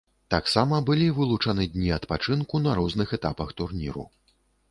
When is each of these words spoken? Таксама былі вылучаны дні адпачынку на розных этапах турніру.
Таксама 0.33 0.77
былі 0.87 1.09
вылучаны 1.17 1.67
дні 1.75 1.91
адпачынку 1.99 2.63
на 2.65 2.71
розных 2.81 3.13
этапах 3.21 3.55
турніру. 3.61 4.09